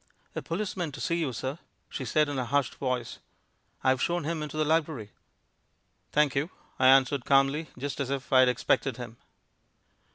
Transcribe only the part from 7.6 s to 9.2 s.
just as if I had expected him.